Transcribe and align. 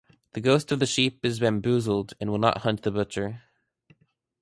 The 0.33 0.41
ghost 0.41 0.71
of 0.71 0.79
the 0.79 0.87
sheep 0.87 1.23
is 1.23 1.39
bamboozled 1.39 2.15
and 2.19 2.31
will 2.31 2.39
not 2.39 2.61
haunt 2.63 2.81
the 2.81 2.89
butcher. 2.89 3.43